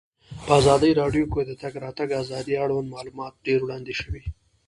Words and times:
په 0.45 0.51
ازادي 0.59 0.91
راډیو 1.01 1.25
کې 1.33 1.41
د 1.45 1.47
د 1.49 1.51
تګ 1.61 1.73
راتګ 1.83 2.09
ازادي 2.23 2.53
اړوند 2.63 2.87
معلومات 2.95 3.33
ډېر 3.45 3.59
وړاندې 3.63 3.93
شوي. 4.01 4.23